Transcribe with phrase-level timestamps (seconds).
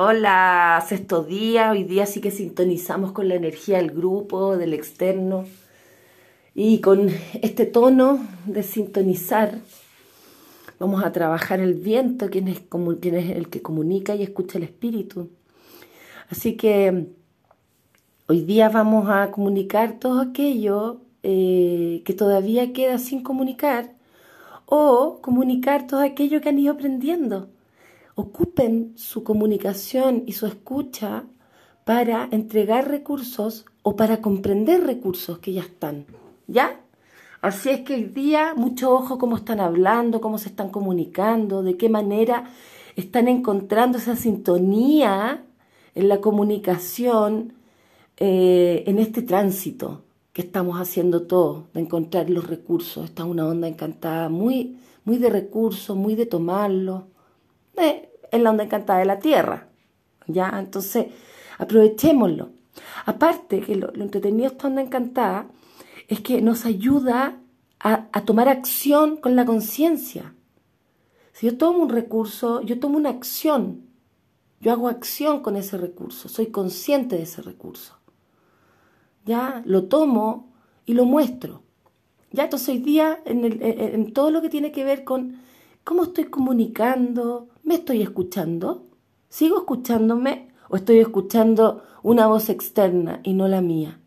[0.00, 1.72] Hola, sexto día.
[1.72, 5.44] Hoy día sí que sintonizamos con la energía del grupo, del externo.
[6.54, 7.10] Y con
[7.42, 9.58] este tono de sintonizar,
[10.78, 12.60] vamos a trabajar el viento, quien es,
[13.10, 15.30] el que comunica y escucha el espíritu.
[16.30, 17.08] Así que
[18.28, 23.94] hoy día vamos a comunicar todo aquello eh, que todavía queda sin comunicar
[24.64, 27.48] o comunicar todo aquello que han ido aprendiendo
[28.20, 31.24] ocupen su comunicación y su escucha
[31.84, 36.04] para entregar recursos o para comprender recursos que ya están.
[36.48, 36.80] ¿Ya?
[37.40, 41.76] Así es que el día, mucho ojo cómo están hablando, cómo se están comunicando, de
[41.76, 42.50] qué manera
[42.96, 45.44] están encontrando esa sintonía
[45.94, 47.52] en la comunicación,
[48.16, 53.04] eh, en este tránsito que estamos haciendo todos, de encontrar los recursos.
[53.04, 57.04] Esta es una onda encantada, muy, muy de recursos, muy de tomarlos.
[57.76, 59.68] Eh, es la onda encantada de la Tierra.
[60.26, 60.52] ¿Ya?
[60.58, 61.06] Entonces,
[61.58, 62.50] aprovechémoslo.
[63.06, 65.48] Aparte, que lo, entretenido de esta onda encantada
[66.08, 67.40] es que nos ayuda
[67.80, 70.34] a, a tomar acción con la conciencia.
[71.32, 73.88] Si yo tomo un recurso, yo tomo una acción.
[74.60, 77.96] Yo hago acción con ese recurso, soy consciente de ese recurso.
[79.24, 80.52] Ya lo tomo
[80.84, 81.62] y lo muestro.
[82.32, 85.40] Ya entonces hoy día en, el, en todo lo que tiene que ver con
[85.88, 88.84] cómo estoy comunicando, ¿Me estoy escuchando?
[89.30, 93.98] ¿Sigo escuchándome o estoy escuchando una voz externa y no la mía?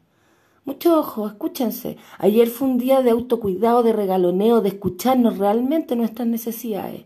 [0.64, 1.98] Mucho ojo, escúchense.
[2.20, 7.06] Ayer fue un día de autocuidado, de regaloneo, de escucharnos realmente nuestras necesidades.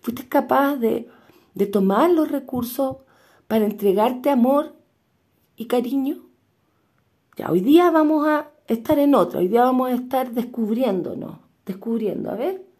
[0.00, 1.10] ¿Fuiste capaz de,
[1.52, 2.96] de tomar los recursos
[3.48, 4.76] para entregarte amor
[5.56, 6.22] y cariño?
[7.36, 12.30] Ya, hoy día vamos a estar en otro, hoy día vamos a estar descubriéndonos, descubriendo,
[12.30, 12.73] a ver,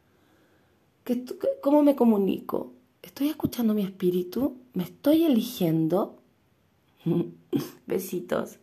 [1.60, 2.72] ¿cómo me comunico?
[3.02, 4.56] ¿Estoy escuchando mi espíritu?
[4.72, 6.18] ¿Me estoy eligiendo?
[7.86, 8.58] Besitos.